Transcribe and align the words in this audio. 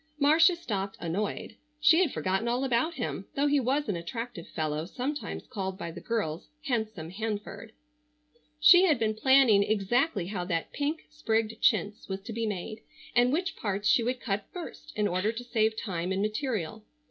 Marcia 0.17 0.55
stopped 0.55 0.97
annoyed. 0.99 1.55
She 1.79 1.99
had 2.01 2.11
forgotten 2.11 2.47
all 2.47 2.63
about 2.63 2.95
him, 2.95 3.27
though 3.35 3.45
he 3.45 3.59
was 3.59 3.87
an 3.87 3.95
attractive 3.95 4.47
fellow, 4.47 4.85
sometimes 4.87 5.45
called 5.45 5.77
by 5.77 5.91
the 5.91 6.01
girls 6.01 6.49
"handsome 6.63 7.11
Hanford." 7.11 7.71
She 8.59 8.85
had 8.87 8.97
been 8.97 9.13
planning 9.13 9.61
exactly 9.61 10.25
how 10.25 10.43
that 10.45 10.73
pink 10.73 11.03
sprigged 11.11 11.61
chintz 11.61 12.09
was 12.09 12.21
to 12.21 12.33
be 12.33 12.47
made, 12.47 12.81
and 13.15 13.31
which 13.31 13.55
parts 13.55 13.87
she 13.87 14.01
would 14.01 14.19
cut 14.19 14.47
first 14.51 14.91
in 14.95 15.07
order 15.07 15.31
to 15.31 15.43
save 15.43 15.77
time 15.77 16.11
and 16.11 16.23
material. 16.23 16.83